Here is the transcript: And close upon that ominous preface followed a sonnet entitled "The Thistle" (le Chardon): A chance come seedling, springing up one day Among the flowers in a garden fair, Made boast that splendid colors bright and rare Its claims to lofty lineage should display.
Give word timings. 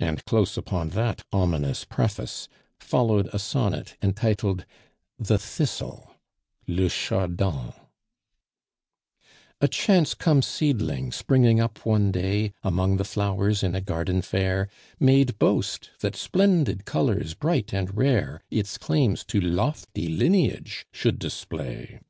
And 0.00 0.24
close 0.24 0.56
upon 0.56 0.88
that 0.96 1.22
ominous 1.34 1.84
preface 1.84 2.48
followed 2.80 3.28
a 3.30 3.38
sonnet 3.38 3.94
entitled 4.00 4.64
"The 5.18 5.36
Thistle" 5.38 6.14
(le 6.66 6.88
Chardon): 6.88 7.74
A 9.60 9.68
chance 9.68 10.14
come 10.14 10.40
seedling, 10.40 11.12
springing 11.12 11.60
up 11.60 11.84
one 11.84 12.10
day 12.10 12.54
Among 12.62 12.96
the 12.96 13.04
flowers 13.04 13.62
in 13.62 13.74
a 13.74 13.82
garden 13.82 14.22
fair, 14.22 14.70
Made 14.98 15.38
boast 15.38 15.90
that 16.00 16.16
splendid 16.16 16.86
colors 16.86 17.34
bright 17.34 17.74
and 17.74 17.94
rare 17.98 18.40
Its 18.50 18.78
claims 18.78 19.24
to 19.24 19.42
lofty 19.42 20.06
lineage 20.08 20.86
should 20.90 21.18
display. 21.18 22.00